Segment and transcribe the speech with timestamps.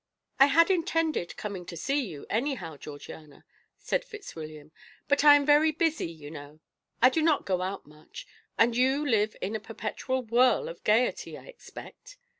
[0.39, 3.45] "I had intended coming to see you, anyhow, Georgiana,"
[3.77, 4.71] said Fitzwilliam,
[5.07, 6.59] "but I am very busy, you know
[7.03, 8.25] I do not go out much;
[8.57, 12.17] and you live in a perpetual whirl of gaiety, I expect."